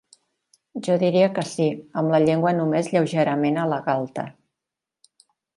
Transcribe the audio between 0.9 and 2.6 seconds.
diria que sí, amb la llengua